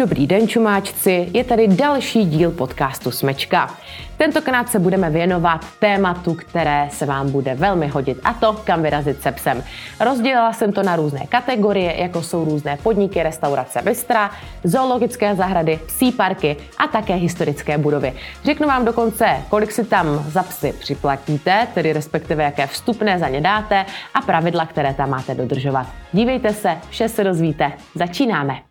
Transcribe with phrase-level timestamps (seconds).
[0.00, 3.74] Dobrý den, čumáčci, je tady další díl podcastu Smečka.
[4.16, 9.22] Tentokrát se budeme věnovat tématu, které se vám bude velmi hodit, a to kam vyrazit
[9.22, 9.64] se psem.
[10.00, 14.30] Rozdělila jsem to na různé kategorie, jako jsou různé podniky, restaurace, bystra,
[14.64, 18.12] zoologické zahrady, psí parky a také historické budovy.
[18.44, 23.40] Řeknu vám dokonce, kolik si tam za psy připlatíte, tedy respektive jaké vstupné za ně
[23.40, 25.86] dáte a pravidla, které tam máte dodržovat.
[26.12, 27.72] Dívejte se, vše se dozvíte.
[27.94, 28.69] Začínáme.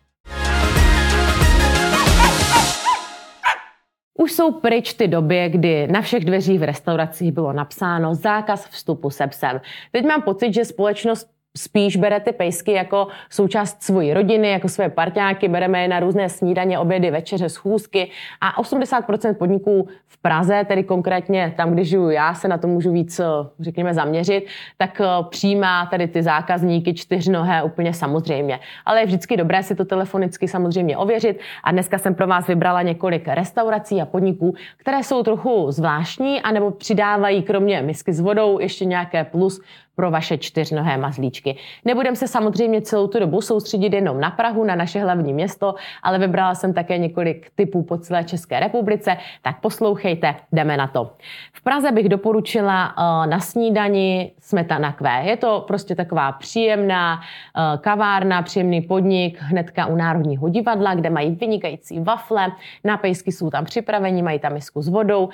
[4.20, 9.10] Už jsou pryč ty doby, kdy na všech dveřích v restauracích bylo napsáno zákaz vstupu
[9.10, 9.60] se psem.
[9.92, 14.88] Teď mám pocit, že společnost spíš bere ty pejsky jako součást svojí rodiny, jako své
[14.88, 18.10] parťáky, bereme je na různé snídaně, obědy, večeře, schůzky
[18.40, 22.92] a 80% podniků v Praze, tedy konkrétně tam, kde žiju já, se na to můžu
[22.92, 23.20] víc,
[23.60, 24.46] řekněme, zaměřit,
[24.76, 28.60] tak eh, přijímá tady ty zákazníky čtyřnohé úplně samozřejmě.
[28.84, 32.82] Ale je vždycky dobré si to telefonicky samozřejmě ověřit a dneska jsem pro vás vybrala
[32.82, 38.84] několik restaurací a podniků, které jsou trochu zvláštní anebo přidávají kromě misky s vodou ještě
[38.84, 39.60] nějaké plus
[40.00, 41.56] pro vaše čtyřnohé mazlíčky.
[41.84, 46.18] Nebudem se samozřejmě celou tu dobu soustředit jenom na Prahu, na naše hlavní město, ale
[46.18, 51.10] vybrala jsem také několik typů po celé České republice, tak poslouchejte, jdeme na to.
[51.52, 55.22] V Praze bych doporučila uh, na snídani smetana kvé.
[55.24, 61.30] Je to prostě taková příjemná uh, kavárna, příjemný podnik hnedka u Národního divadla, kde mají
[61.30, 62.52] vynikající wafle,
[62.84, 65.30] nápejsky jsou tam připraveni, mají tam misku s vodou, uh,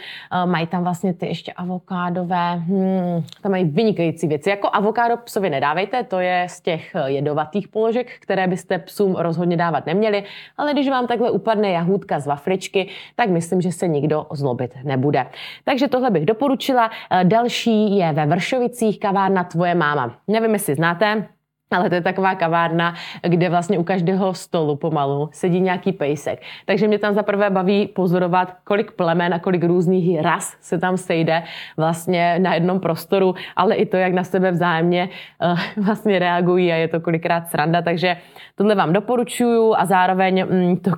[0.51, 6.05] mají tam vlastně ty ještě avokádové, hmm, tam mají vynikající věci jako avokádo psovi nedávejte,
[6.05, 10.25] to je z těch jedovatých položek, které byste psům rozhodně dávat neměli,
[10.57, 15.27] ale když vám takhle upadne jahůdka z vafličky, tak myslím, že se nikdo zlobit nebude.
[15.65, 16.91] Takže tohle bych doporučila.
[17.23, 20.15] Další je ve Vršovicích kavárna Tvoje máma.
[20.29, 21.27] Nevím, jestli znáte,
[21.71, 26.43] ale to je taková kavárna, kde vlastně u každého stolu pomalu sedí nějaký pejsek.
[26.67, 31.43] Takže mě tam zaprvé baví pozorovat, kolik plemen a kolik různých ras se tam sejde
[31.77, 35.09] vlastně na jednom prostoru, ale i to, jak na sebe vzájemně
[35.43, 37.83] uh, vlastně reagují a je to kolikrát sranda.
[37.83, 38.17] Takže
[38.55, 40.91] tohle vám doporučuju a zároveň mm, to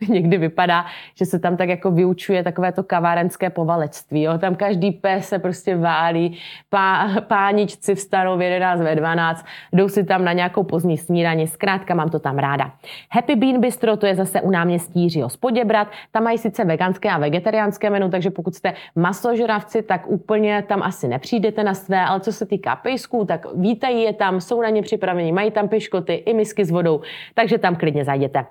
[0.08, 0.84] někdy vypadá,
[1.14, 4.22] že se tam tak jako vyučuje takové to kavárenské povalectví.
[4.22, 4.38] Jo?
[4.38, 6.38] Tam každý pes se prostě válí,
[6.70, 11.94] pá, páničci vstanou v 11, ve 12, jdou si tam na nějakou pozdní snídaní, zkrátka
[11.94, 12.72] mám to tam ráda.
[13.10, 17.18] Happy Bean Bistro, to je zase u náměstí Jiřího Spoděbrat, tam mají sice veganské a
[17.18, 22.32] vegetariánské menu, takže pokud jste masožravci, tak úplně tam asi nepřijdete na své, ale co
[22.32, 26.34] se týká pejsků, tak vítají je tam, jsou na ně připraveni, mají tam piškoty i
[26.34, 27.00] misky s vodou,
[27.34, 28.44] takže tam klidně zajděte.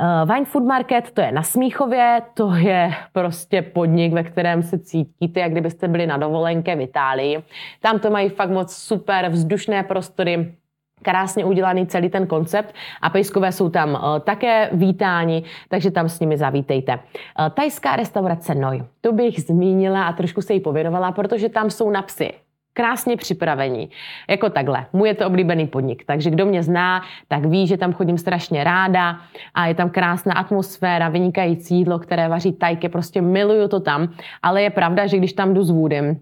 [0.00, 4.78] Uh, Wine Food Market, to je na Smíchově, to je prostě podnik, ve kterém se
[4.78, 7.42] cítíte, jak kdybyste byli na dovolenké v Itálii.
[7.80, 10.54] Tam to mají fakt moc super vzdušné prostory,
[11.02, 16.20] krásně udělaný celý ten koncept a pejskové jsou tam uh, také vítáni, takže tam s
[16.20, 16.94] nimi zavítejte.
[16.94, 21.90] Uh, tajská restaurace Noj, to bych zmínila a trošku se jí pověnovala, protože tam jsou
[21.90, 22.32] na psy
[22.72, 23.90] krásně připravení.
[24.28, 24.86] Jako takhle.
[24.92, 28.64] Můj je to oblíbený podnik, takže kdo mě zná, tak ví, že tam chodím strašně
[28.64, 29.20] ráda
[29.54, 34.08] a je tam krásná atmosféra, vynikající jídlo, které vaří tajky, prostě miluju to tam,
[34.42, 36.20] ale je pravda, že když tam jdu s Woodym,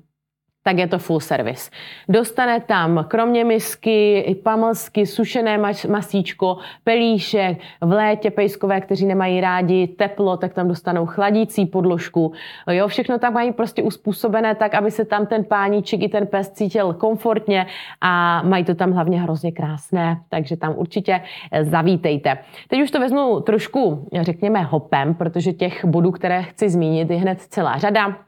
[0.69, 1.71] tak je to full service.
[2.09, 5.59] Dostane tam kromě misky pamlsky, sušené
[5.89, 12.33] masíčko, pelíšek, v létě pejskové, kteří nemají rádi teplo, tak tam dostanou chladící podložku.
[12.71, 16.51] Jo, všechno tam mají prostě uspůsobené tak, aby se tam ten páníček i ten pes
[16.51, 17.67] cítil komfortně
[18.01, 21.21] a mají to tam hlavně hrozně krásné, takže tam určitě
[21.62, 22.39] zavítejte.
[22.69, 27.41] Teď už to vezmu trošku, řekněme, hopem, protože těch bodů, které chci zmínit, je hned
[27.41, 28.28] celá řada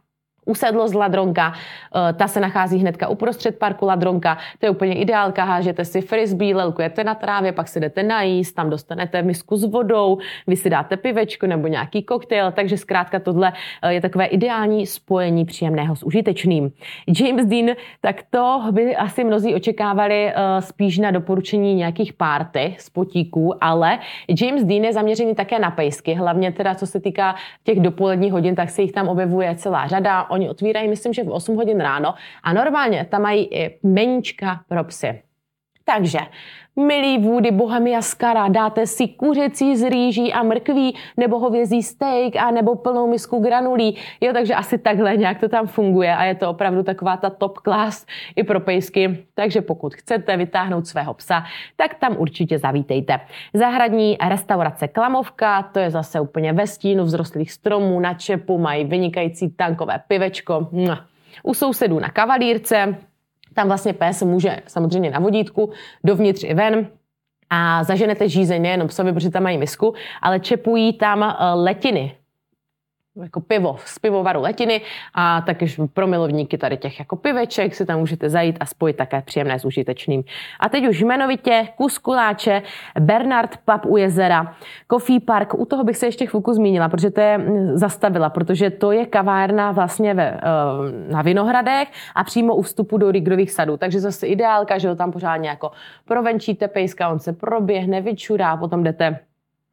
[0.50, 5.84] usedlost Ladronka, eh, ta se nachází hnedka uprostřed parku Ladronka, to je úplně ideálka, hážete
[5.84, 10.56] si frisbee, lelkujete na trávě, pak si jdete najíst, tam dostanete misku s vodou, vy
[10.56, 13.52] si dáte pivečko nebo nějaký koktejl, takže zkrátka tohle
[13.82, 16.72] eh, je takové ideální spojení příjemného s užitečným.
[17.20, 22.90] James Dean, tak to by asi mnozí očekávali eh, spíš na doporučení nějakých párty z
[22.90, 23.98] potíků, ale
[24.40, 28.54] James Dean je zaměřený také na pejsky, hlavně teda co se týká těch dopoledních hodin,
[28.54, 30.30] tak se jich tam objevuje celá řada.
[30.30, 34.84] Oni otvírají, myslím, že v 8 hodin ráno a normálně tam mají i meníčka pro
[34.84, 35.22] psy.
[35.84, 36.18] Takže
[36.76, 42.50] Milí vůdy Bohemia Skara, dáte si kuřecí z rýží a mrkví, nebo hovězí steak, a
[42.50, 43.96] nebo plnou misku granulí.
[44.20, 47.58] Jo, takže asi takhle nějak to tam funguje a je to opravdu taková ta top
[47.58, 48.06] class
[48.36, 49.24] i pro pejsky.
[49.34, 51.44] Takže pokud chcete vytáhnout svého psa,
[51.76, 53.20] tak tam určitě zavítejte.
[53.54, 59.50] Zahradní restaurace Klamovka, to je zase úplně ve stínu vzrostlých stromů, na čepu, mají vynikající
[59.50, 60.68] tankové pivečko.
[61.42, 62.96] U sousedů na kavalírce,
[63.54, 65.70] tam vlastně pes může samozřejmě na vodítku
[66.04, 66.86] dovnitř i ven,
[67.50, 72.16] a zaženete žízeň nejenom sobě, protože tam mají misku, ale čepují tam eh, letiny,
[73.22, 74.80] jako pivo z pivovaru Letiny.
[75.14, 79.22] A taky pro milovníky tady těch jako piveček si tam můžete zajít a spojit také
[79.22, 80.24] příjemné s užitečným.
[80.60, 82.62] A teď už jmenovitě kus kuláče,
[83.00, 84.54] Bernard Pub u jezera,
[84.90, 87.40] Coffee Park, u toho bych se ještě chvilku zmínila, protože to je
[87.74, 90.40] zastavila, protože to je kavárna vlastně ve, eh,
[91.12, 95.12] na Vinohradech a přímo u vstupu do Rigrových sadů, takže zase ideálka, že ho tam
[95.12, 95.70] pořádně jako
[96.04, 99.18] provenčíte pejska, on se proběhne, vyčurá, potom jdete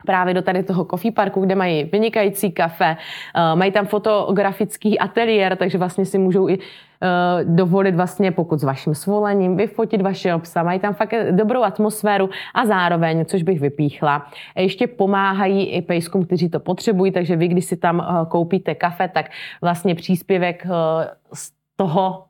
[0.05, 2.97] právě do tady toho coffee parku, kde mají vynikající kafe,
[3.35, 6.57] eh, mají tam fotografický ateliér, takže vlastně si můžou i
[7.01, 12.29] eh, dovolit vlastně, pokud s vaším svolením, vyfotit vaše psa, mají tam fakt dobrou atmosféru
[12.53, 17.65] a zároveň, což bych vypíchla, ještě pomáhají i pejskům, kteří to potřebují, takže vy, když
[17.65, 19.29] si tam eh, koupíte kafe, tak
[19.61, 20.67] vlastně příspěvek
[21.33, 22.23] z toho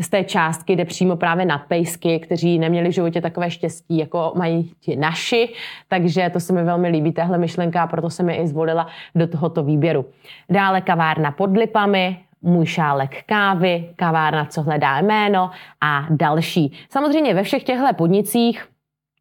[0.00, 4.32] z té částky jde přímo právě na pejsky, kteří neměli v životě takové štěstí, jako
[4.36, 5.48] mají ti naši,
[5.88, 9.26] takže to se mi velmi líbí, tahle myšlenka, a proto jsem je i zvolila do
[9.26, 10.04] tohoto výběru.
[10.50, 15.50] Dále kavárna pod lipami, můj šálek kávy, kavárna, co hledá jméno
[15.80, 16.72] a další.
[16.90, 18.71] Samozřejmě ve všech těchto podnicích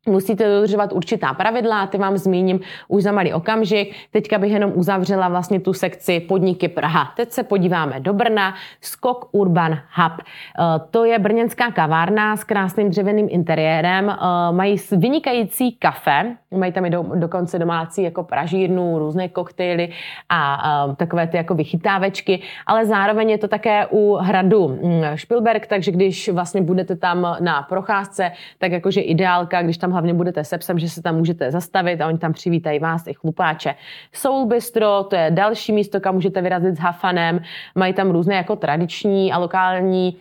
[0.08, 3.96] Musíte dodržovat určitá pravidla, ty vám zmíním už za malý okamžik.
[4.12, 7.14] Teďka bych jenom uzavřela vlastně tu sekci podniky Praha.
[7.16, 10.14] Teď se podíváme do Brna, Skok Urban Hub.
[10.22, 14.10] Eh, to je brněnská kavárna s krásným dřevěným interiérem.
[14.10, 14.18] Eh,
[14.52, 19.90] mají vynikající kafe, mají tam i do, dokonce domácí jako pražírnu, různé koktejly
[20.30, 25.68] a eh, takové ty jako vychytávečky, ale zároveň je to také u hradu hm, Špilberg,
[25.68, 30.44] takže když vlastně budete tam na procházce, tak jakože ideálka, když tam tam hlavně budete
[30.44, 33.76] se psem, že se tam můžete zastavit a oni tam přivítají vás i chlupáče.
[34.14, 37.42] Soul Bistro, to je další místo, kam můžete vyrazit s hafanem,
[37.76, 40.18] mají tam různé jako tradiční a lokální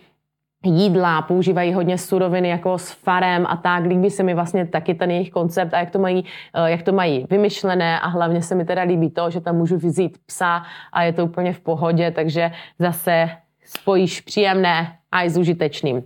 [0.65, 3.85] jídla, používají hodně suroviny jako s farem a tak.
[3.85, 6.91] Líbí se mi vlastně taky ten jejich koncept a jak to mají, eh, jak to
[6.91, 10.63] mají vymyšlené a hlavně se mi teda líbí to, že tam můžu vzít psa
[10.93, 13.29] a je to úplně v pohodě, takže zase
[13.65, 16.03] spojíš příjemné a i s užitečným.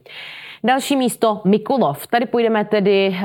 [0.65, 2.07] Další místo Mikulov.
[2.07, 3.17] Tady půjdeme tedy uh,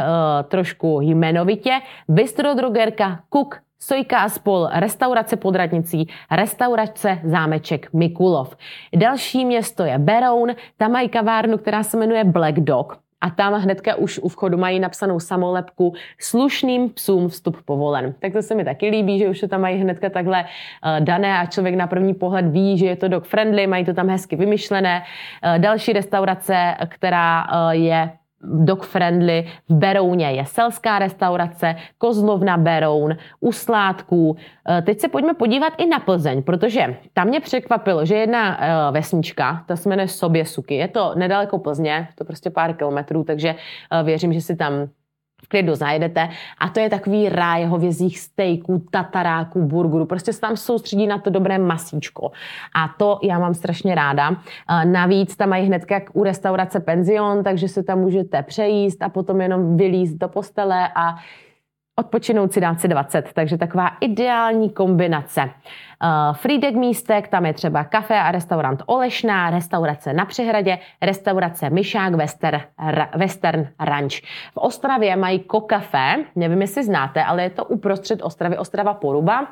[0.49, 1.81] trošku jmenovitě.
[2.09, 8.57] Bistro Drogerka, Kuk, Sojka a spol, restaurace pod radnicí, restaurace Zámeček Mikulov.
[8.97, 13.94] Další město je Beroun, tam mají kavárnu, která se jmenuje Black Dog a tam hnedka
[13.94, 18.14] už u vchodu mají napsanou samolepku slušným psům vstup povolen.
[18.19, 21.38] Tak to se mi taky líbí, že už to tam mají hnedka takhle uh, dané
[21.38, 24.37] a člověk na první pohled ví, že je to dog friendly, mají to tam hezky
[24.37, 25.02] vymyšlené.
[25.44, 28.11] Uh, další restaurace, která uh, je
[28.43, 29.47] dog friendly.
[29.69, 34.37] V Berouně je selská restaurace, Kozlovna Beroun, u Sládků.
[34.69, 38.93] Eh, teď se pojďme podívat i na Plzeň, protože tam mě překvapilo, že jedna eh,
[38.93, 43.55] vesnička, ta se jmenuje Sobě Suky, je to nedaleko Plzně, to prostě pár kilometrů, takže
[43.93, 44.89] eh, věřím, že si tam
[45.45, 46.29] v klidu zajedete.
[46.59, 50.07] A to je takový ráj hovězích stejků, tataráků, burgerů.
[50.07, 52.33] Prostě se tam soustředí na to dobré masíčko.
[52.75, 54.37] A to já mám strašně ráda.
[54.85, 59.41] Navíc tam mají hned jak u restaurace penzion, takže se tam můžete přejíst a potom
[59.41, 61.17] jenom vylíst do postele a
[62.00, 65.43] odpočinout si dát si 20, takže taková ideální kombinace.
[65.43, 72.14] Uh, Friedek místek, tam je třeba kafe a restaurant Olešná, restaurace na Přehradě, restaurace Myšák
[72.14, 72.61] Western,
[73.17, 74.14] Western Ranch.
[74.52, 79.46] V Ostravě mají kokafe, nevím, jestli znáte, ale je to uprostřed Ostravy, Ostrava Poruba,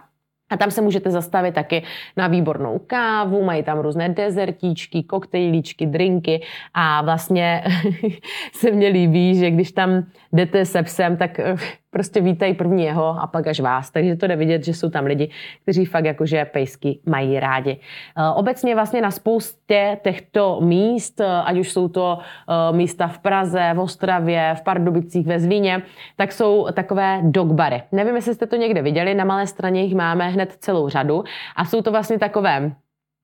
[0.51, 1.83] a tam se můžete zastavit taky
[2.17, 6.43] na výbornou kávu, mají tam různé dezertíčky, koktejlíčky, drinky
[6.75, 7.65] a vlastně
[8.53, 11.57] se mně líbí, že když tam jdete se psem, tak eh,
[11.91, 13.91] prostě vítají první jeho a pak až vás.
[13.91, 15.31] Takže to jde vidět, že jsou tam lidi,
[15.63, 17.77] kteří fakt jakože pejsky mají rádi.
[18.17, 22.19] Eh, obecně vlastně na spoustě těchto míst, eh, ať už jsou to
[22.73, 25.83] místa v Praze, v Ostravě, v Pardubicích, ve Zlíně,
[26.17, 27.83] tak jsou takové dogbary.
[27.93, 31.25] Nevím, jestli jste to někde viděli, na malé straně jich máme hned celou řadu
[31.57, 32.73] a jsou to vlastně takové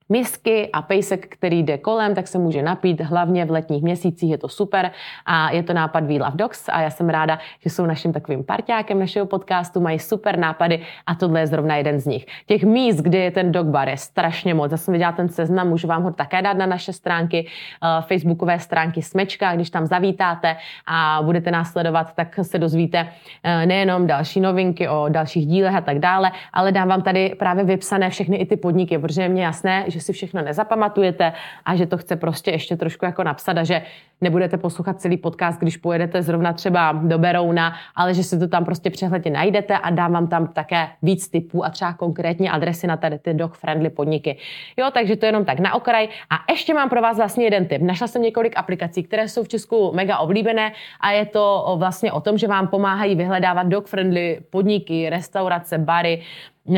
[0.09, 4.39] misky a pejsek, který jde kolem, tak se může napít, hlavně v letních měsících, je
[4.39, 4.91] to super
[5.27, 8.45] a je to nápad We Love Dogs a já jsem ráda, že jsou naším takovým
[8.45, 12.27] parťákem našeho podcastu, mají super nápady a tohle je zrovna jeden z nich.
[12.47, 14.73] Těch míst, kde je ten dog bar, je strašně moc.
[14.73, 18.59] Já jsem viděla ten seznam, můžu vám ho také dát na naše stránky, uh, facebookové
[18.59, 20.57] stránky Smečka, když tam zavítáte
[20.87, 25.81] a budete nás sledovat, tak se dozvíte uh, nejenom další novinky o dalších dílech a
[25.81, 29.45] tak dále, ale dám vám tady právě vypsané všechny i ty podniky, protože je mně
[29.45, 31.33] jasné, že si všechno nezapamatujete
[31.65, 33.83] a že to chce prostě ještě trošku jako napsat a že
[34.21, 38.65] nebudete poslouchat celý podcast, když pojedete zrovna třeba do Berouna, ale že si to tam
[38.65, 42.97] prostě přehledně najdete a dám vám tam také víc typů a třeba konkrétní adresy na
[42.97, 44.39] tady ty dog-friendly podniky.
[44.77, 46.09] Jo, takže to je jenom tak na okraj.
[46.31, 47.83] A ještě mám pro vás vlastně jeden tip.
[47.83, 52.21] Našla jsem několik aplikací, které jsou v Česku mega oblíbené a je to vlastně o
[52.21, 56.23] tom, že vám pomáhají vyhledávat dog-friendly podniky, restaurace, bary,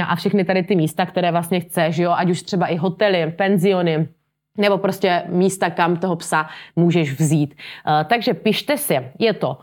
[0.06, 4.08] a všechny tady ty místa, které vlastně chceš, jo, ať už třeba i hotely, penziony,
[4.58, 7.54] nebo prostě místa, kam toho psa můžeš vzít.
[7.54, 9.58] Uh, takže pište si, je to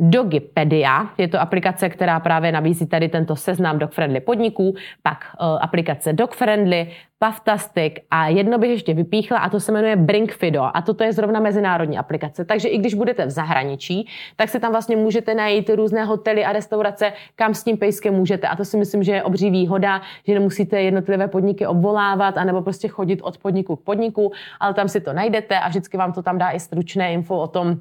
[0.00, 6.12] Dogipedia, je to aplikace, která právě nabízí tady tento seznam dog-friendly podniků, pak uh, aplikace
[6.12, 6.86] dog-friendly,
[7.18, 11.40] Paftastic a jedno bych ještě vypíchla a to se jmenuje Brinkfido a toto je zrovna
[11.40, 12.44] mezinárodní aplikace.
[12.44, 16.52] Takže i když budete v zahraničí, tak si tam vlastně můžete najít různé hotely a
[16.52, 18.48] restaurace, kam s tím pejskem můžete.
[18.48, 22.88] A to si myslím, že je obří výhoda, že nemusíte jednotlivé podniky obvolávat anebo prostě
[22.88, 26.38] chodit od podniku k podniku, ale tam si to najdete a vždycky vám to tam
[26.38, 27.76] dá i stručné info o tom,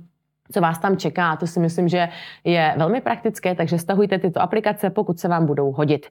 [0.51, 1.35] co vás tam čeká.
[1.35, 2.09] To si myslím, že
[2.43, 6.07] je velmi praktické, takže stahujte tyto aplikace, pokud se vám budou hodit.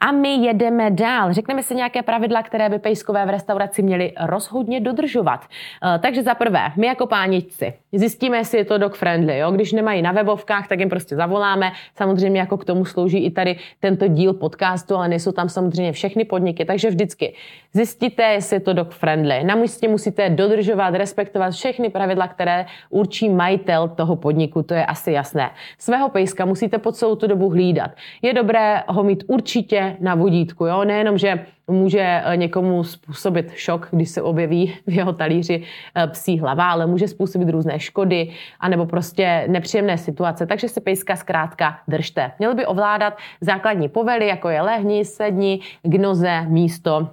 [0.00, 1.32] A my jedeme dál.
[1.32, 5.40] Řekneme si nějaké pravidla, které by pejskové v restauraci měli rozhodně dodržovat.
[5.44, 9.38] Eh, takže za prvé, my jako páničci zjistíme, jestli je to dog friendly.
[9.38, 9.50] Jo?
[9.50, 11.72] Když nemají na webovkách, tak jim prostě zavoláme.
[11.96, 16.24] Samozřejmě jako k tomu slouží i tady tento díl podcastu, ale nejsou tam samozřejmě všechny
[16.24, 17.34] podniky, takže vždycky
[17.72, 19.44] zjistíte, jestli je to dog friendly.
[19.44, 24.86] Na místě musíte dodržovat, respektovat všechny pravidla, které určí majitel majitel toho podniku, to je
[24.86, 25.50] asi jasné.
[25.78, 27.90] Svého pejska musíte po celou tu dobu hlídat.
[28.22, 30.84] Je dobré ho mít určitě na vodítku, jo?
[30.84, 36.38] nejenom, že může eh, někomu způsobit šok, když se objeví v jeho talíři eh, psí
[36.38, 42.32] hlava, ale může způsobit různé škody anebo prostě nepříjemné situace, takže se pejska zkrátka držte.
[42.38, 47.08] Měl by ovládat základní povely, jako je lehni, sedni, gnoze, místo,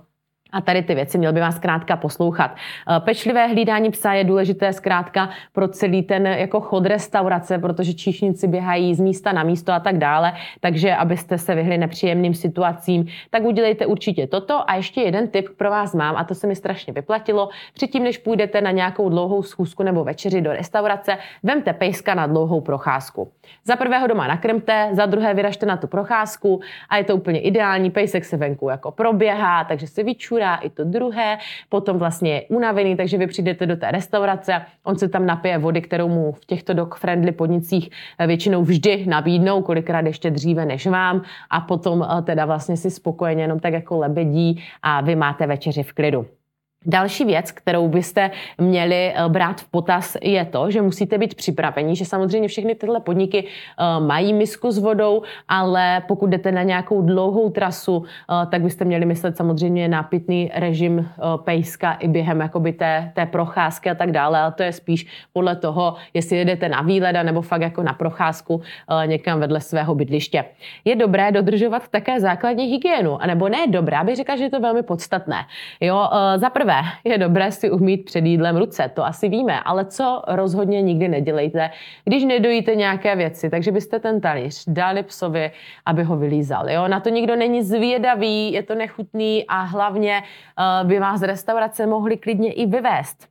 [0.51, 2.55] a tady ty věci měl by vás zkrátka poslouchat.
[2.55, 8.47] Eh, pečlivé hlídání psa je důležité zkrátka pro celý ten jako chod restaurace, protože číšníci
[8.47, 13.43] běhají z místa na místo a tak dále, takže abyste se vyhli nepříjemným situacím, tak
[13.43, 14.69] udělejte určitě toto.
[14.69, 17.49] A ještě jeden tip pro vás mám, a to se mi strašně vyplatilo.
[17.73, 22.61] Předtím, než půjdete na nějakou dlouhou schůzku nebo večeři do restaurace, vemte pejska na dlouhou
[22.61, 23.31] procházku.
[23.63, 27.91] Za prvého doma nakrmte, za druhé vyražte na tu procházku a je to úplně ideální.
[27.91, 31.37] Pejsek se venku jako proběhá, takže si vyčuje vyčurá i to druhé,
[31.69, 35.81] potom vlastně je unavený, takže vy přijdete do té restaurace, on se tam napije vody,
[35.81, 41.21] kterou mu v těchto dog-friendly podnicích eh, většinou vždy nabídnou, kolikrát ještě dříve než vám
[41.49, 45.83] a potom eh, teda vlastně si spokojeně jenom tak jako lebedí a vy máte večeři
[45.83, 46.40] v klidu.
[46.85, 51.95] Další věc, kterou byste měli eh, brát v potaz, je to, že musíte být připraveni,
[51.95, 57.01] že samozřejmě všechny tyhle podniky eh, mají misku s vodou, ale pokud jdete na nějakou
[57.01, 61.09] dlouhou trasu, eh, tak byste měli myslet samozřejmě na pitný režim
[61.43, 65.55] pejska i během jakoby té, té procházky a tak dále, ale to je spíš podle
[65.55, 68.61] toho, jestli jedete na výlet nebo fakt jako na procházku
[69.05, 70.45] někam vedle svého bydliště.
[70.85, 74.83] Je dobré dodržovat také základní hygienu, anebo ne dobré, abych řekla, že je to velmi
[74.83, 75.45] podstatné.
[75.81, 79.85] Jo, za prvé prvé je dobré si umít před jídlem ruce, to asi víme, ale
[79.85, 81.69] co rozhodně nikdy nedělejte,
[82.05, 85.51] když nedojíte nějaké věci, takže byste ten talíř dali psovi,
[85.85, 86.69] aby ho vylízal.
[86.69, 86.87] Jo?
[86.87, 91.87] Na to nikdo není zvědavý, je to nechutný a hlavně uh, by vás z restaurace
[91.87, 93.30] mohli klidně i vyvést.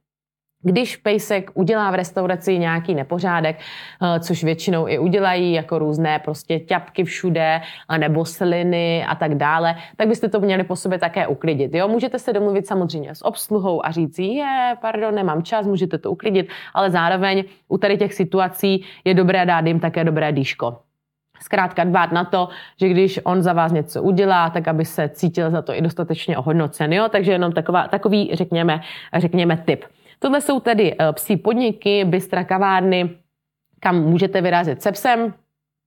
[0.63, 6.59] Když pejsek udělá v restauraci nějaký nepořádek, eh, což většinou i udělají, jako různé prostě
[6.59, 7.61] ťapky všude,
[7.99, 11.75] nebo sliny a tak dále, tak byste to měli po sobě také uklidit.
[11.75, 11.89] Jo?
[11.89, 16.49] Můžete se domluvit samozřejmě s obsluhou a říct je, pardon, nemám čas, můžete to uklidit,
[16.75, 20.79] ale zároveň u tady těch situací je dobré dát jim také dobré dýško.
[21.43, 22.49] Zkrátka dbát na to,
[22.81, 26.39] že když on za vás něco udělá, tak aby se cítil za to i dostatečně
[26.39, 26.93] ohodnocen.
[26.93, 27.09] Jo?
[27.09, 28.81] Takže jenom taková, takový, řekněme,
[29.17, 29.85] řekněme, tip.
[30.23, 33.11] Tohle jsou tedy eh, psí podniky, bystra kavárny,
[33.81, 35.35] kam můžete vyrazit se psem,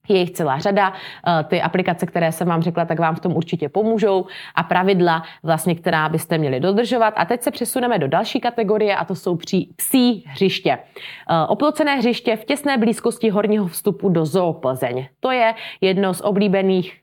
[0.10, 0.94] je jich celá řada.
[1.28, 4.26] Eh, ty aplikace, které jsem vám řekla, tak vám v tom určitě pomůžou
[4.56, 7.14] a pravidla, vlastně, která byste měli dodržovat.
[7.18, 10.72] A teď se přesuneme do další kategorie a to jsou pří, psí hřiště.
[10.72, 15.08] Eh, oplocené hřiště v těsné blízkosti horního vstupu do zoo Plzeň.
[15.20, 17.00] To je jedno z oblíbených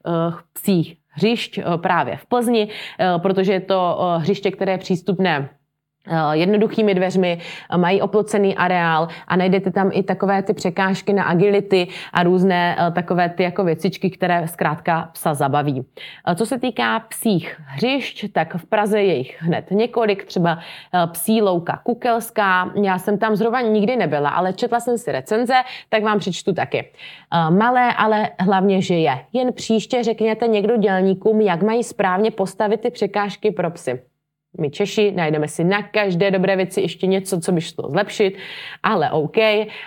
[0.52, 2.68] psích hřišť právě v Plzni,
[3.18, 5.49] protože je to hřiště, které je přístupné
[6.32, 7.38] jednoduchými dveřmi,
[7.70, 12.76] eh, mají oplocený areál a najdete tam i takové ty překážky na agility a různé
[12.78, 15.86] eh, takové ty jako věcičky, které zkrátka psa zabaví.
[16.34, 20.58] Co se týká psích hřišť, tak v Praze je jich hned několik, třeba
[21.12, 22.72] psí louka kukelská.
[22.82, 25.54] Já jsem tam zrovna nikdy nebyla, ale četla jsem si recenze,
[25.88, 26.90] tak vám přečtu taky.
[27.50, 29.18] Malé, ale hlavně, že je.
[29.32, 34.00] Jen příště řekněte někdo dělníkům, jak mají správně postavit ty překážky pro psy.
[34.59, 38.37] My Češi najdeme si na každé dobré věci ještě něco, co by šlo zlepšit,
[38.83, 39.37] ale OK.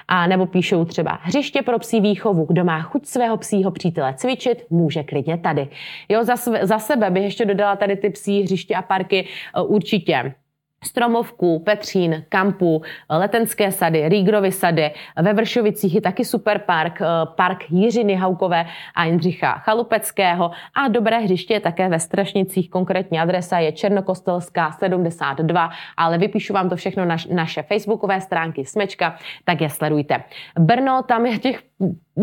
[0.08, 2.46] A nebo píšou třeba hřiště pro psí výchovu.
[2.46, 5.67] Kdo má chuť svého psího přítele cvičit, může klidně tady.
[6.10, 9.27] Jo, za, za sebe bych ještě dodala tady ty psí hřiště a parky
[9.58, 10.34] uh, určitě
[10.83, 17.63] Stromovku, Petřín, Kampu, Letenské sady, Rígrovy sady, ve Vršovicích je taky super park, eh, park
[17.69, 23.71] Jiřiny Haukové a Jindřicha Chalupeckého a dobré hřiště je také ve Strašnicích, konkrétní adresa je
[23.71, 30.23] Černokostelská 72, ale vypíšu vám to všechno na naše facebookové stránky Smečka, tak je sledujte.
[30.59, 31.63] Brno, tam je těch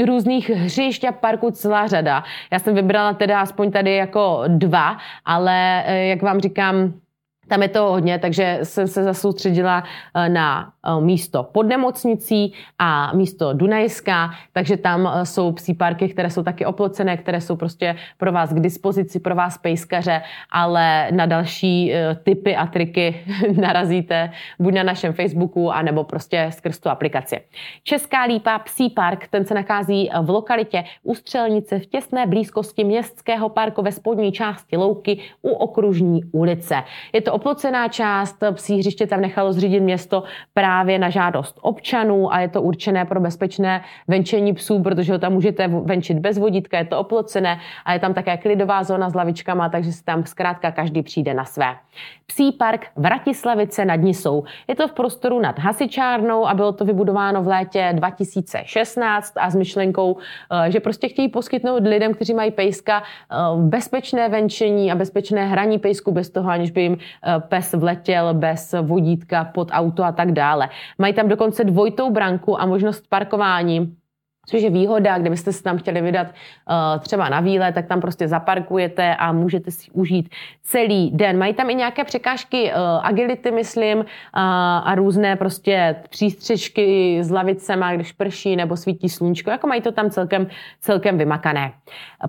[0.06, 2.24] různých hřišť a parků celá řada.
[2.52, 6.92] Já jsem vybrala teda aspoň tady jako dva, ale eh, jak vám říkám,
[7.50, 13.12] tam je to hodně, takže jsem se zasoustředila eh, na eh, místo pod nemocnicí a
[13.14, 17.96] místo Dunajská, takže tam eh, jsou psí parky, které jsou taky oplocené, které jsou prostě
[18.18, 21.92] pro vás k dispozici, pro vás pejskaře, ale na další
[22.22, 23.20] typy a triky
[23.60, 27.40] narazíte buď na našem Facebooku, anebo prostě skrz tu aplikaci.
[27.82, 33.82] Česká lípa psí park, ten se nachází v lokalitě Ústřelnice v těsné blízkosti městského parku
[33.82, 36.82] ve spodní části Louky u okružní ulice.
[37.12, 40.22] Je to oplocená část psí hřiště tam nechalo zřídit město
[40.54, 45.32] právě na žádost občanů a je to určené pro bezpečné venčení psů, protože ho tam
[45.32, 49.68] můžete venčit bez vodítka, je to oplocené a je tam také klidová zóna s lavičkama,
[49.68, 51.76] takže si tam zkrátka každý přijde na své.
[52.26, 54.44] Psí park Vratislavice nad Nisou.
[54.68, 59.54] Je to v prostoru nad Hasičárnou a bylo to vybudováno v létě 2016 a s
[59.54, 60.16] myšlenkou,
[60.66, 65.78] eh, že prostě chtějí poskytnout lidem, kteří mají pejska, eh, bezpečné venčení a bezpečné hraní
[65.78, 70.32] pejsku bez toho, aniž by jim eh, pes vletěl bez vodítka pod auto a tak
[70.32, 70.68] dále.
[70.98, 73.96] Mají tam dokonce dvojitou branku a možnost parkování
[74.48, 78.28] Což je výhoda, kdybyste se tam chtěli vydat uh, třeba na výlet, tak tam prostě
[78.28, 80.28] zaparkujete a můžete si užít
[80.62, 81.38] celý den.
[81.38, 84.04] Mají tam i nějaké překážky uh, agility, myslím, uh,
[84.84, 90.10] a různé prostě přístřežky s lavicema, když prší nebo svítí sluníčko, jako mají to tam
[90.10, 90.46] celkem,
[90.80, 91.72] celkem vymakané.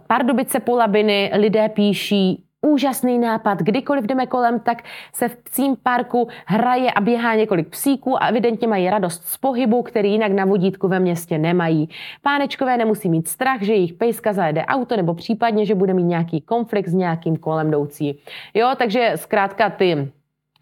[0.08, 3.60] Pardubice Polabiny, lidé píší, úžasný nápad.
[3.60, 8.68] Kdykoliv jdeme kolem, tak se v psím parku hraje a běhá několik psíků a evidentně
[8.68, 11.90] mají radost z pohybu, který jinak na vodítku ve městě nemají.
[12.22, 16.42] Pánečkové nemusí mít strach, že jejich pejska zajede auto nebo případně, že bude mít nějaký
[16.42, 18.20] konflikt s nějakým kolem jdoucí.
[18.54, 20.12] Jo, takže zkrátka ty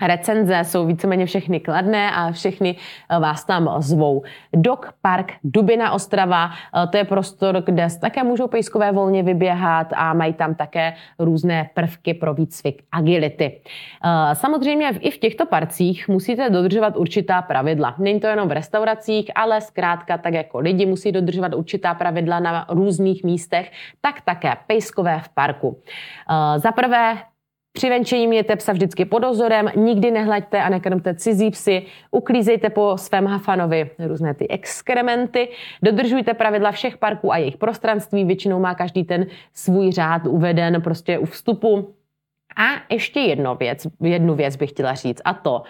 [0.01, 2.75] recenze jsou víceméně všechny kladné a všechny
[3.09, 4.23] eh, vás tam zvou.
[4.53, 10.13] Dog Park Dubina Ostrava, eh, to je prostor, kde také můžou pejskové volně vyběhat a
[10.13, 13.61] mají tam také různé prvky pro výcvik agility.
[14.05, 17.95] Eh, samozřejmě i v těchto parcích musíte dodržovat určitá pravidla.
[17.97, 22.65] Není to jenom v restauracích, ale zkrátka tak jako lidi musí dodržovat určitá pravidla na
[22.69, 25.81] různých místech, tak také pejskové v parku.
[26.57, 27.17] Za prvé
[27.73, 32.97] při venčení mějte psa vždycky pod dozorem, nikdy nehlaďte a nekrmte cizí psy, uklízejte po
[32.97, 33.89] svém hafanovi.
[33.99, 35.49] Různé ty exkrementy,
[35.83, 41.19] dodržujte pravidla všech parků a jejich prostranství, většinou má každý ten svůj řád uveden prostě
[41.19, 41.93] u vstupu
[42.59, 45.63] a ještě jedno věc, jednu věc bych chtěla říct, a to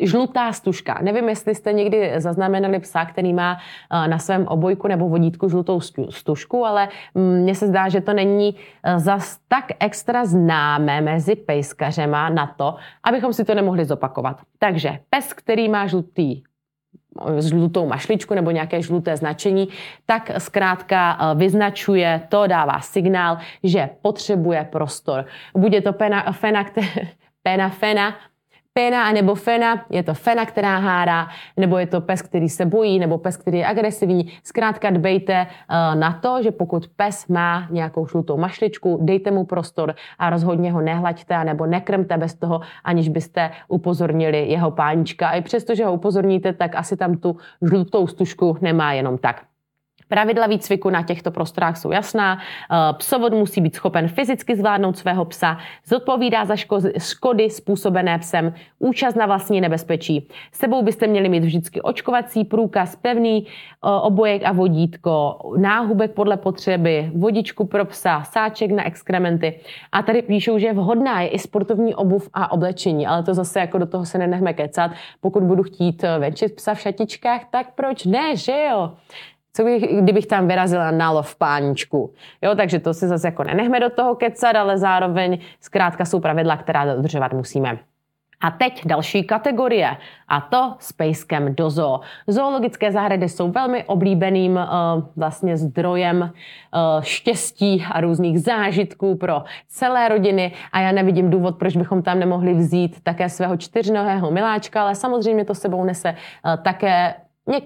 [0.00, 0.98] žlutá stužka.
[1.02, 3.58] Nevím, jestli jste někdy zaznamenali psa, který má
[3.90, 8.12] eh, na svém obojku nebo vodítku žlutou stužku, ale mm, mně se zdá, že to
[8.12, 14.40] není eh, zas tak extra známé mezi pejskařema na to, abychom si to nemohli zopakovat.
[14.58, 16.42] Takže pes, který má žlutý
[17.38, 19.68] žlutou mašličku nebo nějaké žluté značení,
[20.06, 25.24] tak zkrátka eh, vyznačuje, to dává signál, že potřebuje prostor.
[25.54, 26.66] Bude to pena, fena,
[27.42, 28.14] pena, fena,
[28.74, 32.98] Pena nebo fena, je to fena, která hárá, nebo je to pes, který se bojí,
[32.98, 34.32] nebo pes, který je agresivní.
[34.44, 39.94] Zkrátka dbejte uh, na to, že pokud pes má nějakou žlutou mašličku, dejte mu prostor
[40.18, 45.28] a rozhodně ho nehlaďte nebo nekrmte bez toho, aniž byste upozornili jeho pánička.
[45.28, 49.51] A i přesto, že ho upozorníte, tak asi tam tu žlutou stužku nemá jenom tak.
[50.12, 52.38] Pravidla výcviku na těchto prostorách jsou jasná.
[52.38, 56.56] Eh, psovod musí být schopen fyzicky zvládnout svého psa, zodpovídá za
[56.98, 60.28] škody způsobené psem, účast na vlastní nebezpečí.
[60.52, 67.10] Sebou byste měli mít vždycky očkovací průkaz, pevný eh, obojek a vodítko, náhubek podle potřeby,
[67.14, 69.60] vodičku pro psa, sáček na exkrementy.
[69.92, 73.78] A tady píšou, že vhodná je i sportovní obuv a oblečení, ale to zase jako
[73.78, 74.90] do toho se nenechme kecat.
[75.20, 78.92] Pokud budu chtít eh, venčit psa v šatičkách, tak proč ne, že jo?
[79.52, 82.12] Co bych, kdybych tam vyrazila na lov páničku.
[82.42, 86.56] Jo, takže to si zase jako nenechme do toho kecat, ale zároveň zkrátka jsou pravidla,
[86.56, 87.78] která dodržovat musíme.
[88.42, 89.96] A teď další kategorie,
[90.28, 92.00] a to s pejskem do zoo.
[92.26, 94.60] Zoologické zahrady jsou velmi oblíbeným uh,
[95.16, 101.76] vlastně zdrojem uh, štěstí a různých zážitků pro celé rodiny a já nevidím důvod, proč
[101.76, 107.14] bychom tam nemohli vzít také svého čtyřnohého miláčka, ale samozřejmě to sebou nese uh, také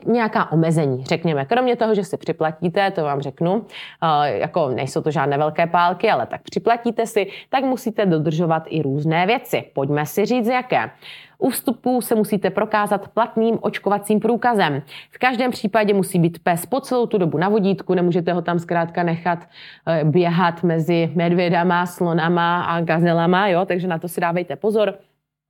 [0.06, 1.44] nějaká omezení, řekněme.
[1.44, 3.66] Kromě toho, že si připlatíte, to vám řeknu,
[4.24, 9.26] jako nejsou to žádné velké pálky, ale tak připlatíte si, tak musíte dodržovat i různé
[9.26, 9.64] věci.
[9.74, 10.90] Pojďme si říct, jaké.
[11.38, 14.82] U vstupu se musíte prokázat platným očkovacím průkazem.
[15.10, 18.58] V každém případě musí být pes po celou tu dobu na vodítku, nemůžete ho tam
[18.58, 19.38] zkrátka nechat
[19.86, 23.64] e, běhat mezi medvědama, slonama a gazelama, jo?
[23.64, 24.94] takže na to si dávejte pozor.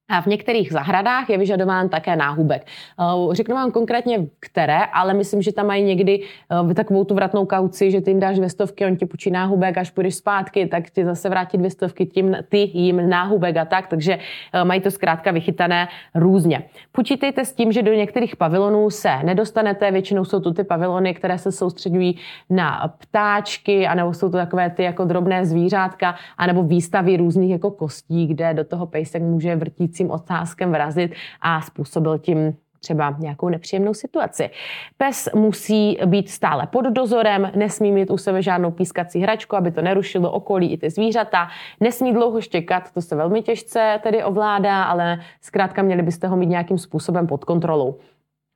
[0.08, 2.66] A v některých zahradách je vyžadován také náhubek.
[3.00, 6.22] Eh, řeknu vám konkrétně které, ale myslím, že tam mají někdy
[6.70, 9.78] eh, takovou tu vratnou kauci, že ty jim dáš dvě stovky, on ti půjčí náhubek,
[9.78, 13.86] až půjdeš zpátky, tak ti zase vrátí dvě stovky, tím, ty jim náhubek a tak,
[13.86, 14.18] takže
[14.52, 16.62] eh, mají to zkrátka vychytané různě.
[16.92, 21.38] Počítejte s tím, že do některých pavilonů se nedostanete, většinou jsou to ty pavilony, které
[21.38, 22.18] se soustředují
[22.50, 28.26] na ptáčky, anebo jsou to takové ty jako drobné zvířátka, anebo výstavy různých jako kostí,
[28.26, 33.94] kde do toho pejsek může vrtít varujícím otázkem vrazit a způsobil tím třeba nějakou nepříjemnou
[33.94, 34.50] situaci.
[34.96, 39.82] Pes musí být stále pod dozorem, nesmí mít u sebe žádnou pískací hračku, aby to
[39.82, 41.48] nerušilo okolí i ty zvířata,
[41.80, 46.48] nesmí dlouho štěkat, to se velmi těžce tedy ovládá, ale zkrátka měli byste ho mít
[46.48, 47.98] nějakým způsobem pod kontrolou.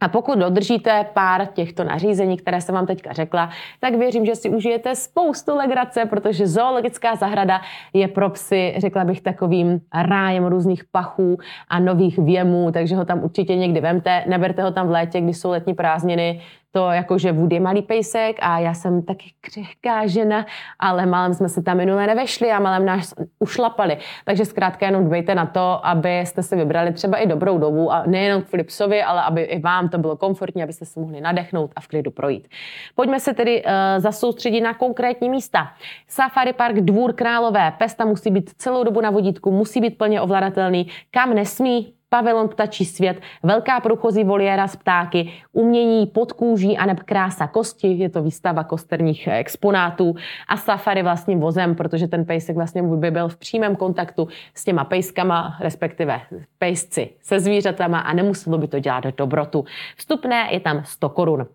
[0.00, 4.50] A pokud dodržíte pár těchto nařízení, které jsem vám teďka řekla, tak věřím, že si
[4.50, 7.60] užijete spoustu legrace, protože zoologická zahrada
[7.92, 13.24] je pro psy, řekla bych, takovým rájem různých pachů a nových věmů, takže ho tam
[13.24, 14.24] určitě někdy vemte.
[14.26, 16.40] Neberte ho tam v létě, když jsou letní prázdniny,
[16.72, 20.46] to jako, že Woody malý pejsek a já jsem taky křehká žena,
[20.78, 23.96] ale malem jsme se tam minule nevešli a malem nás ušlapali.
[24.24, 28.42] Takže zkrátka jenom dbejte na to, abyste si vybrali třeba i dobrou dobu a nejenom
[28.42, 31.88] k Flipsovi, ale aby i vám to bylo komfortní, abyste se mohli nadechnout a v
[31.88, 32.48] klidu projít.
[32.94, 35.72] Pojďme se tedy uh, zasoustředit na konkrétní místa.
[36.08, 37.72] Safari Park Dvůr Králové.
[37.78, 40.86] Pes tam musí být celou dobu na vodítku, musí být plně ovladatelný.
[41.10, 47.46] Kam nesmí, pavilon ptačí svět, velká průchozí voliéra z ptáky, umění pod kůží a krása
[47.46, 50.14] kosti, je to výstava kosterních exponátů
[50.48, 54.84] a safari vlastním vozem, protože ten pejsek vlastně by byl v přímém kontaktu s těma
[54.84, 56.20] pejskama, respektive
[56.58, 59.64] pejsci se zvířatama a nemuselo by to dělat dobrotu.
[59.96, 61.46] Vstupné je tam 100 korun.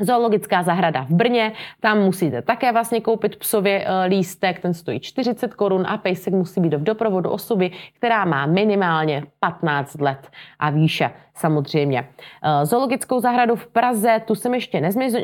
[0.00, 5.54] Zoologická zahrada v Brně, tam musíte také vlastně koupit psově eh, lístek, ten stojí 40
[5.54, 11.10] korun a pejsek musí být v doprovodu osoby, která má minimálně 15 let a výše
[11.34, 12.08] samozřejmě.
[12.42, 14.80] Eh, zoologickou zahradu v Praze, tu jsem ještě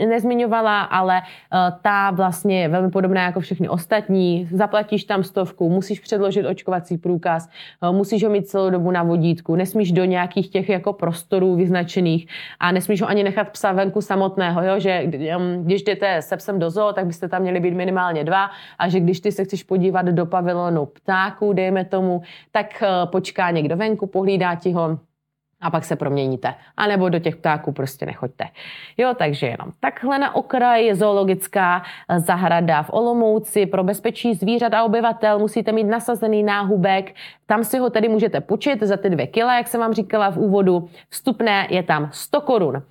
[0.06, 4.48] nezmiňovala, ale eh, ta vlastně je velmi podobná jako všechny ostatní.
[4.52, 7.48] Zaplatíš tam stovku, musíš předložit očkovací průkaz,
[7.92, 12.26] musíš ho mít celou dobu na vodítku, nesmíš do nějakých těch jako prostorů vyznačených
[12.60, 14.78] a nesmíš ho ani nechat psa venku samotného, jo?
[14.78, 15.02] že
[15.36, 18.88] um, když jdete se psem do zoo, tak byste tam měli být minimálně dva a
[18.88, 24.06] že když ty se chceš podívat do pavilonu ptáků, dejme tomu, tak počká někdo venku,
[24.06, 24.98] pohlídá ti ho,
[25.60, 26.54] a pak se proměníte.
[26.76, 28.44] A nebo do těch ptáků prostě nechoďte.
[28.96, 31.82] Jo, takže jenom takhle na okraji je zoologická
[32.16, 33.66] zahrada v Olomouci.
[33.66, 37.14] Pro bezpečí zvířat a obyvatel musíte mít nasazený náhubek.
[37.46, 40.38] Tam si ho tedy můžete počít za ty dvě kila, jak jsem vám říkala v
[40.38, 40.88] úvodu.
[41.08, 42.82] Vstupné je tam 100 korun.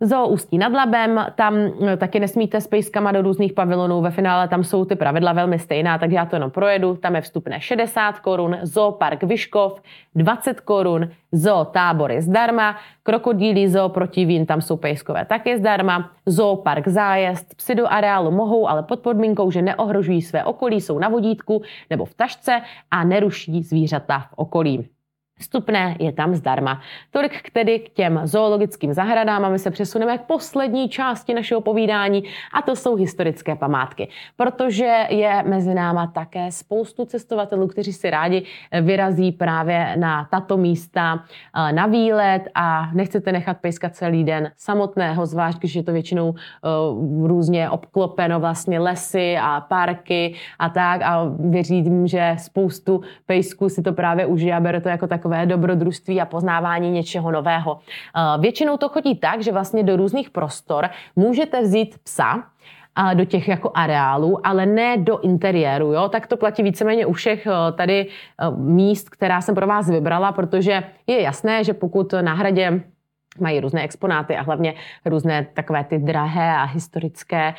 [0.00, 4.48] Zoo Ústí nad Labem, tam no, taky nesmíte s pejskama do různých pavilonů, ve finále
[4.48, 6.96] tam jsou ty pravidla velmi stejná, takže já to jenom projedu.
[6.96, 9.82] Tam je vstupné 60 korun, Zoo Park Vyškov
[10.14, 16.56] 20 korun, Zoo Tábor je zdarma, Krokodýlí Zoo Protivín, tam jsou pejskové taky zdarma, Zoo
[16.56, 21.08] Park Zájezd, psy do areálu mohou, ale pod podmínkou, že neohrožují své okolí, jsou na
[21.08, 24.88] vodítku nebo v tašce a neruší zvířata v okolí.
[25.38, 26.80] Vstupné je tam zdarma.
[27.10, 31.60] Tolik k tedy k těm zoologickým zahradám a my se přesuneme k poslední části našeho
[31.60, 34.08] povídání a to jsou historické památky.
[34.36, 38.42] Protože je mezi náma také spoustu cestovatelů, kteří si rádi
[38.82, 45.26] vyrazí právě na tato místa eh, na výlet a nechcete nechat pejskat celý den samotného,
[45.26, 51.24] zvlášť když je to většinou uh, různě obklopeno vlastně lesy a parky a tak a
[51.38, 56.20] věřím, že spoustu pejsků si to právě užije a bere to jako tak takové dobrodružství
[56.20, 57.78] a poznávání něčeho nového.
[57.80, 62.44] Eh, většinou to chodí tak, že vlastně do různých prostor můžete vzít psa,
[63.14, 65.92] do těch jako areálů, ale ne do interiéru.
[65.92, 66.08] Jo?
[66.08, 70.32] Tak to platí víceméně u všech eh, tady eh, míst, která jsem pro vás vybrala,
[70.32, 72.82] protože je jasné, že pokud na hradě
[73.40, 77.54] mají různé exponáty a hlavně různé takové ty drahé a historické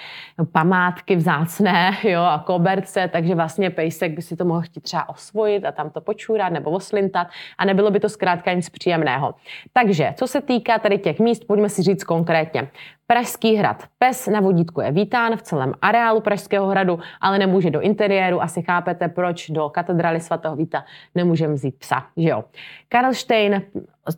[0.51, 5.65] památky vzácné jo, a koberce, takže vlastně pejsek by si to mohl chtít třeba osvojit
[5.65, 9.35] a tam to počůrat nebo oslintat a nebylo by to zkrátka nic příjemného.
[9.73, 12.67] Takže, co se týká tady těch míst, pojďme si říct konkrétně.
[13.07, 13.83] Pražský hrad.
[13.99, 18.41] Pes na vodítku je vítán v celém areálu Pražského hradu, ale nemůže do interiéru.
[18.41, 22.43] Asi chápete, proč do katedrály svatého Víta nemůžeme vzít psa, že jo.
[22.89, 23.61] Karlštejn,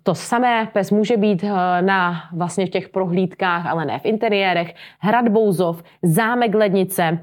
[0.03, 4.73] to samé, pes může být eh, na vlastně v těch prohlídkách, ale ne v interiérech.
[4.99, 7.19] Hrad Bouzov, zámek Lednice,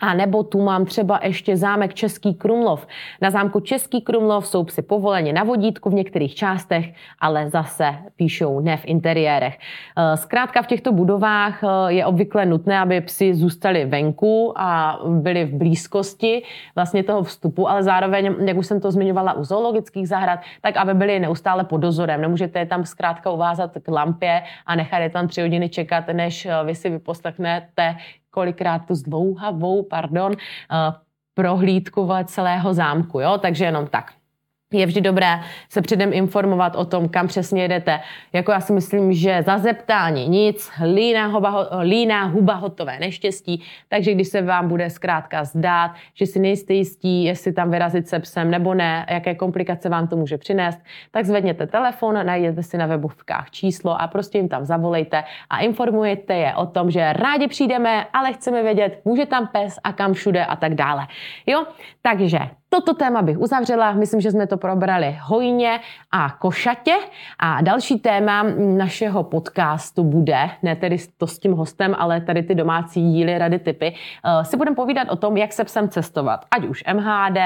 [0.00, 2.86] a nebo tu mám třeba ještě zámek Český Krumlov.
[3.20, 8.60] Na zámku Český Krumlov jsou psi povoleni na vodítku v některých částech, ale zase píšou
[8.60, 9.58] ne v interiérech.
[9.58, 15.44] Eh, zkrátka v těchto budovách eh, je obvykle nutné, aby psi zůstali venku a byli
[15.44, 16.42] v blízkosti
[16.74, 20.94] vlastně toho vstupu, ale zároveň, jak už jsem to zmiňovala u zoologických zahrad, tak aby
[20.94, 22.20] byli neustále pod dozorem.
[22.20, 26.46] Nemůžete je tam zkrátka uvázat k lampě a nechat je tam tři hodiny čekat, než
[26.46, 27.96] eh, vy si vyposlechnete
[28.38, 30.92] kolikrát tu zdlouhavou, pardon, eh,
[31.34, 33.38] prohlídkovat celého zámku, jo?
[33.38, 34.17] takže jenom tak
[34.72, 38.00] je vždy dobré se předem informovat o tom, kam přesně jedete.
[38.32, 44.14] Jako já si myslím, že za zeptání nic, líná huba, líná huba hotové neštěstí, takže
[44.14, 48.50] když se vám bude zkrátka zdát, že si nejste jistí, jestli tam vyrazit se psem
[48.50, 50.78] nebo ne, jaké komplikace vám to může přinést,
[51.10, 56.34] tak zvedněte telefon, najděte si na webovkách číslo a prostě jim tam zavolejte a informujete
[56.34, 60.44] je o tom, že rádi přijdeme, ale chceme vědět, může tam pes a kam všude
[60.46, 61.06] a tak dále.
[61.46, 61.66] Jo,
[62.02, 62.38] takže
[62.70, 65.80] Toto téma bych uzavřela, myslím, že jsme to probrali hojně
[66.12, 66.94] a košatě.
[67.38, 72.54] A další téma našeho podcastu bude, ne tedy to s tím hostem, ale tady ty
[72.54, 76.44] domácí díly, rady, typy, uh, si budeme povídat o tom, jak se psem cestovat.
[76.50, 77.38] Ať už MHD,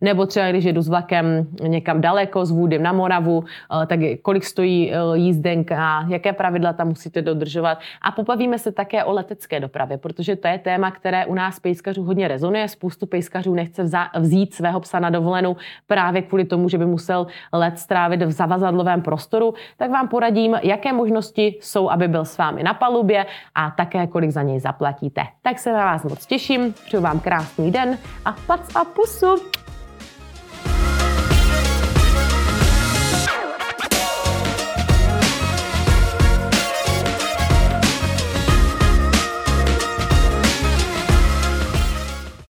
[0.00, 3.44] nebo třeba když jedu s vlakem někam daleko, s Vůdym na Moravu, uh,
[3.86, 7.78] tak kolik stojí uh, jízdenka, jaké pravidla tam musíte dodržovat.
[8.02, 12.02] A pobavíme se také o letecké dopravě, protože to je téma, které u nás pejskařů
[12.02, 12.68] hodně rezonuje.
[12.68, 17.78] Spoustu pejskařů nechce vzít svého psa na dovolenou právě kvůli tomu, že by musel let
[17.78, 22.74] strávit v zavazadlovém prostoru, tak vám poradím, jaké možnosti jsou, aby byl s vámi na
[22.74, 25.22] palubě a také kolik za něj zaplatíte.
[25.42, 29.63] Tak se na vás moc těším, přeju vám krásný den a pac a pusu!